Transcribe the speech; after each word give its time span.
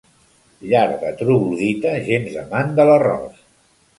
Llar 0.71 0.85
de 1.01 1.09
troglodita 1.19 1.93
gens 2.09 2.39
amant 2.45 2.75
de 2.79 2.87
l'arròs. 2.91 3.45